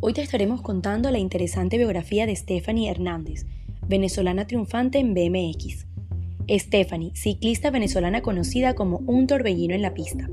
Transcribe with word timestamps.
Hoy 0.00 0.12
te 0.12 0.22
estaremos 0.22 0.62
contando 0.62 1.10
la 1.10 1.18
interesante 1.18 1.76
biografía 1.76 2.24
de 2.24 2.36
Stephanie 2.36 2.88
Hernández, 2.88 3.46
venezolana 3.88 4.46
triunfante 4.46 5.00
en 5.00 5.12
BMX. 5.12 5.86
Stephanie, 6.48 7.10
ciclista 7.16 7.72
venezolana 7.72 8.22
conocida 8.22 8.74
como 8.74 8.98
un 9.06 9.26
torbellino 9.26 9.74
en 9.74 9.82
la 9.82 9.94
pista. 9.94 10.30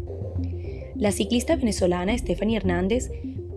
La 0.96 1.12
ciclista 1.12 1.56
venezolana 1.56 2.16
Stephanie 2.16 2.58
Hernández, 2.58 3.10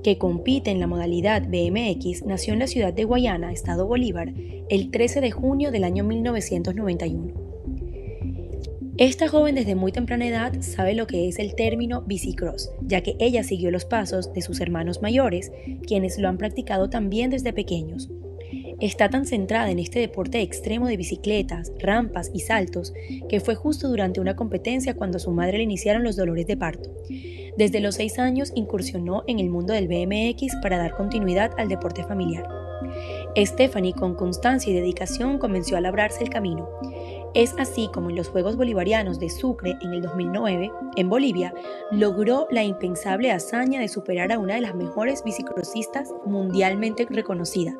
que 0.02 0.16
compite 0.16 0.70
en 0.70 0.80
la 0.80 0.86
modalidad 0.86 1.46
BMX, 1.46 2.24
nació 2.24 2.54
en 2.54 2.60
la 2.60 2.68
ciudad 2.68 2.94
de 2.94 3.04
Guayana, 3.04 3.52
Estado 3.52 3.86
Bolívar, 3.86 4.32
el 4.70 4.90
13 4.90 5.20
de 5.20 5.30
junio 5.30 5.70
del 5.70 5.84
año 5.84 6.04
1991. 6.04 7.47
Esta 8.98 9.28
joven 9.28 9.54
desde 9.54 9.76
muy 9.76 9.92
temprana 9.92 10.26
edad 10.26 10.60
sabe 10.60 10.92
lo 10.92 11.06
que 11.06 11.28
es 11.28 11.38
el 11.38 11.54
término 11.54 12.02
bicicross, 12.02 12.72
ya 12.80 13.00
que 13.00 13.14
ella 13.20 13.44
siguió 13.44 13.70
los 13.70 13.84
pasos 13.84 14.32
de 14.32 14.42
sus 14.42 14.60
hermanos 14.60 15.02
mayores, 15.02 15.52
quienes 15.86 16.18
lo 16.18 16.28
han 16.28 16.36
practicado 16.36 16.90
también 16.90 17.30
desde 17.30 17.52
pequeños. 17.52 18.10
Está 18.80 19.08
tan 19.08 19.24
centrada 19.24 19.70
en 19.70 19.78
este 19.78 20.00
deporte 20.00 20.42
extremo 20.42 20.88
de 20.88 20.96
bicicletas, 20.96 21.70
rampas 21.78 22.32
y 22.34 22.40
saltos 22.40 22.92
que 23.28 23.38
fue 23.38 23.54
justo 23.54 23.88
durante 23.88 24.20
una 24.20 24.34
competencia 24.34 24.94
cuando 24.94 25.18
a 25.18 25.20
su 25.20 25.30
madre 25.30 25.58
le 25.58 25.64
iniciaron 25.64 26.02
los 26.02 26.16
dolores 26.16 26.48
de 26.48 26.56
parto. 26.56 26.90
Desde 27.56 27.78
los 27.78 27.94
6 27.94 28.18
años 28.18 28.52
incursionó 28.56 29.22
en 29.28 29.38
el 29.38 29.48
mundo 29.48 29.74
del 29.74 29.86
BMX 29.86 30.56
para 30.60 30.76
dar 30.76 30.96
continuidad 30.96 31.52
al 31.56 31.68
deporte 31.68 32.02
familiar. 32.02 32.57
Stephanie, 33.36 33.92
con 33.92 34.14
constancia 34.14 34.70
y 34.70 34.74
dedicación, 34.74 35.38
comenzó 35.38 35.76
a 35.76 35.80
labrarse 35.80 36.24
el 36.24 36.30
camino. 36.30 36.68
Es 37.34 37.54
así 37.58 37.90
como 37.92 38.10
en 38.10 38.16
los 38.16 38.28
Juegos 38.28 38.56
Bolivarianos 38.56 39.18
de 39.18 39.28
Sucre 39.28 39.76
en 39.82 39.92
el 39.92 40.02
2009, 40.02 40.72
en 40.96 41.08
Bolivia, 41.08 41.52
logró 41.90 42.48
la 42.50 42.64
impensable 42.64 43.30
hazaña 43.30 43.80
de 43.80 43.88
superar 43.88 44.32
a 44.32 44.38
una 44.38 44.54
de 44.54 44.62
las 44.62 44.74
mejores 44.74 45.22
bicicrossistas 45.22 46.12
mundialmente 46.24 47.06
reconocida, 47.08 47.76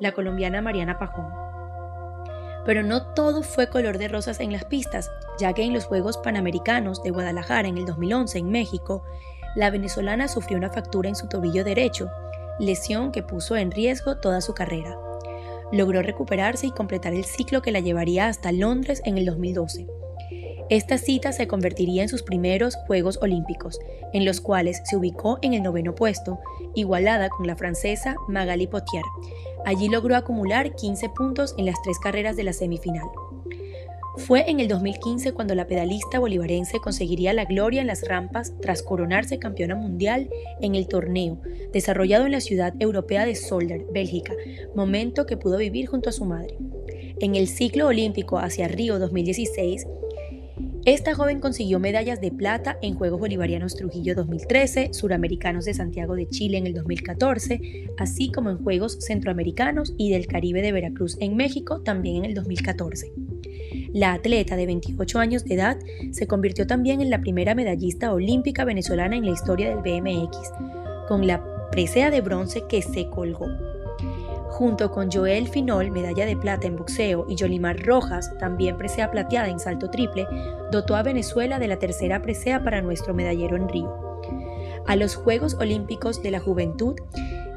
la 0.00 0.12
colombiana 0.12 0.62
Mariana 0.62 0.98
Pajón. 0.98 1.26
Pero 2.64 2.82
no 2.82 3.14
todo 3.14 3.42
fue 3.42 3.68
color 3.68 3.98
de 3.98 4.08
rosas 4.08 4.40
en 4.40 4.52
las 4.52 4.64
pistas, 4.64 5.10
ya 5.38 5.52
que 5.54 5.64
en 5.64 5.72
los 5.72 5.86
Juegos 5.86 6.18
Panamericanos 6.18 7.02
de 7.02 7.10
Guadalajara 7.10 7.68
en 7.68 7.78
el 7.78 7.86
2011 7.86 8.38
en 8.38 8.50
México, 8.50 9.02
la 9.56 9.70
venezolana 9.70 10.28
sufrió 10.28 10.56
una 10.56 10.70
fractura 10.70 11.08
en 11.08 11.16
su 11.16 11.28
tobillo 11.28 11.64
derecho, 11.64 12.08
lesión 12.58 13.12
que 13.12 13.22
puso 13.22 13.56
en 13.56 13.70
riesgo 13.70 14.16
toda 14.16 14.40
su 14.40 14.54
carrera 14.54 14.96
logró 15.72 16.02
recuperarse 16.02 16.66
y 16.66 16.70
completar 16.70 17.14
el 17.14 17.24
ciclo 17.24 17.62
que 17.62 17.72
la 17.72 17.80
llevaría 17.80 18.28
hasta 18.28 18.52
Londres 18.52 19.02
en 19.04 19.18
el 19.18 19.26
2012. 19.26 19.86
Esta 20.70 20.98
cita 20.98 21.32
se 21.32 21.48
convertiría 21.48 22.02
en 22.02 22.10
sus 22.10 22.22
primeros 22.22 22.76
Juegos 22.86 23.18
Olímpicos, 23.22 23.78
en 24.12 24.26
los 24.26 24.40
cuales 24.42 24.82
se 24.84 24.96
ubicó 24.96 25.38
en 25.40 25.54
el 25.54 25.62
noveno 25.62 25.94
puesto, 25.94 26.40
igualada 26.74 27.30
con 27.30 27.46
la 27.46 27.56
francesa 27.56 28.16
Magali 28.28 28.66
Potier. 28.66 29.04
Allí 29.64 29.88
logró 29.88 30.14
acumular 30.14 30.74
15 30.74 31.08
puntos 31.10 31.54
en 31.56 31.64
las 31.66 31.80
tres 31.82 31.98
carreras 31.98 32.36
de 32.36 32.44
la 32.44 32.52
semifinal. 32.52 33.08
Fue 34.18 34.50
en 34.50 34.60
el 34.60 34.68
2015 34.68 35.32
cuando 35.32 35.54
la 35.54 35.66
pedalista 35.66 36.18
bolivarense 36.18 36.80
conseguiría 36.80 37.32
la 37.32 37.44
gloria 37.44 37.80
en 37.80 37.86
las 37.86 38.06
rampas 38.06 38.52
tras 38.60 38.82
coronarse 38.82 39.38
campeona 39.38 39.74
mundial 39.74 40.28
en 40.60 40.74
el 40.74 40.88
torneo, 40.88 41.40
desarrollado 41.72 42.26
en 42.26 42.32
la 42.32 42.40
ciudad 42.40 42.74
europea 42.80 43.24
de 43.24 43.36
Solder, 43.36 43.86
Bélgica, 43.92 44.34
momento 44.74 45.24
que 45.24 45.36
pudo 45.36 45.56
vivir 45.56 45.86
junto 45.86 46.10
a 46.10 46.12
su 46.12 46.24
madre. 46.24 46.58
En 47.20 47.36
el 47.36 47.48
ciclo 47.48 47.86
olímpico 47.86 48.38
hacia 48.38 48.68
Río 48.68 48.98
2016, 48.98 49.86
esta 50.84 51.14
joven 51.14 51.40
consiguió 51.40 51.78
medallas 51.78 52.20
de 52.20 52.30
plata 52.30 52.78
en 52.82 52.94
Juegos 52.94 53.20
Bolivarianos 53.20 53.76
Trujillo 53.76 54.14
2013, 54.14 54.92
Suramericanos 54.92 55.64
de 55.64 55.74
Santiago 55.74 56.14
de 56.16 56.28
Chile 56.28 56.58
en 56.58 56.66
el 56.66 56.74
2014, 56.74 57.90
así 57.98 58.32
como 58.32 58.50
en 58.50 58.58
Juegos 58.58 58.98
Centroamericanos 59.00 59.94
y 59.96 60.10
del 60.10 60.26
Caribe 60.26 60.60
de 60.60 60.72
Veracruz 60.72 61.16
en 61.20 61.36
México 61.36 61.82
también 61.82 62.16
en 62.16 62.24
el 62.24 62.34
2014. 62.34 63.27
La 63.92 64.12
atleta 64.12 64.56
de 64.56 64.66
28 64.66 65.18
años 65.18 65.44
de 65.44 65.54
edad 65.54 65.78
se 66.12 66.26
convirtió 66.26 66.66
también 66.66 67.00
en 67.00 67.10
la 67.10 67.20
primera 67.20 67.54
medallista 67.54 68.12
olímpica 68.12 68.64
venezolana 68.64 69.16
en 69.16 69.24
la 69.24 69.32
historia 69.32 69.68
del 69.68 69.78
BMX, 69.78 70.38
con 71.08 71.26
la 71.26 71.42
presea 71.70 72.10
de 72.10 72.20
bronce 72.20 72.64
que 72.68 72.82
se 72.82 73.08
colgó. 73.08 73.46
Junto 74.48 74.90
con 74.90 75.10
Joel 75.10 75.48
Finol, 75.48 75.90
medalla 75.90 76.26
de 76.26 76.36
plata 76.36 76.66
en 76.66 76.76
boxeo, 76.76 77.26
y 77.28 77.36
Yolimar 77.36 77.84
Rojas, 77.84 78.36
también 78.38 78.76
presea 78.76 79.10
plateada 79.10 79.48
en 79.48 79.60
salto 79.60 79.88
triple, 79.88 80.26
dotó 80.72 80.96
a 80.96 81.02
Venezuela 81.02 81.58
de 81.58 81.68
la 81.68 81.78
tercera 81.78 82.22
presea 82.22 82.64
para 82.64 82.82
nuestro 82.82 83.14
medallero 83.14 83.56
en 83.56 83.68
Río. 83.68 84.08
A 84.86 84.96
los 84.96 85.14
Juegos 85.14 85.54
Olímpicos 85.54 86.22
de 86.22 86.30
la 86.30 86.40
Juventud 86.40 86.96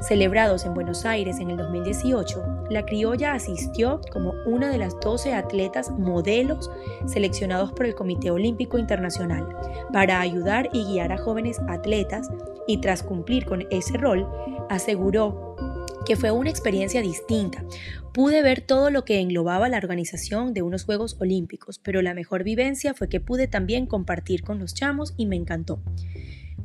Celebrados 0.02 0.64
en 0.64 0.74
Buenos 0.74 1.04
Aires 1.04 1.38
en 1.38 1.50
el 1.50 1.56
2018, 1.56 2.66
la 2.70 2.84
criolla 2.84 3.34
asistió 3.34 4.00
como 4.10 4.32
una 4.46 4.68
de 4.68 4.78
las 4.78 4.98
12 4.98 5.32
atletas 5.32 5.92
modelos 5.92 6.72
seleccionados 7.06 7.70
por 7.70 7.86
el 7.86 7.94
Comité 7.94 8.32
Olímpico 8.32 8.78
Internacional 8.78 9.46
para 9.92 10.20
ayudar 10.20 10.68
y 10.72 10.84
guiar 10.84 11.12
a 11.12 11.18
jóvenes 11.18 11.60
atletas 11.68 12.28
y 12.66 12.80
tras 12.80 13.04
cumplir 13.04 13.44
con 13.44 13.64
ese 13.70 13.96
rol, 13.96 14.28
aseguró 14.68 15.56
que 16.04 16.16
fue 16.16 16.32
una 16.32 16.50
experiencia 16.50 17.00
distinta. 17.00 17.64
Pude 18.12 18.42
ver 18.42 18.60
todo 18.60 18.90
lo 18.90 19.04
que 19.04 19.20
englobaba 19.20 19.68
la 19.68 19.76
organización 19.76 20.52
de 20.52 20.62
unos 20.62 20.84
Juegos 20.84 21.16
Olímpicos, 21.20 21.78
pero 21.78 22.02
la 22.02 22.12
mejor 22.12 22.42
vivencia 22.42 22.92
fue 22.92 23.08
que 23.08 23.20
pude 23.20 23.46
también 23.46 23.86
compartir 23.86 24.42
con 24.42 24.58
los 24.58 24.74
chamos 24.74 25.14
y 25.16 25.26
me 25.26 25.36
encantó, 25.36 25.80